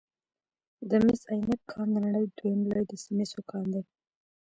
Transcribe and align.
د 0.89 0.91
مس 1.05 1.21
عینک 1.31 1.61
کان 1.71 1.87
د 1.93 1.95
نړۍ 2.05 2.25
دویم 2.37 2.61
لوی 2.69 2.85
د 2.89 2.91
مسو 3.17 3.39
کان 3.49 3.65
دی 3.73 3.81